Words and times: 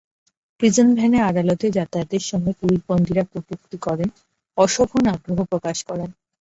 Prison 0.59 0.87
ভ্যানে 0.95 1.19
আদালতে 1.29 1.65
যাতায়াতের 1.77 2.23
সময় 2.29 2.55
পুরুষ 2.59 2.79
বন্দীরা 2.89 3.23
কটূক্তি 3.31 3.77
করেন, 3.77 4.09
অশোভন 4.57 5.03
আগ্রহ 5.13 5.39
প্রকাশ 5.51 5.77
করেন। 5.89 6.09